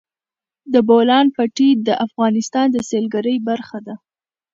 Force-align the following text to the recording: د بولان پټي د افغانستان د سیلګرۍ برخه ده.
د 0.73 0.75
بولان 0.87 1.25
پټي 1.35 1.69
د 1.87 1.89
افغانستان 2.05 2.67
د 2.71 2.77
سیلګرۍ 2.89 3.37
برخه 3.49 3.77
ده. 3.87 3.95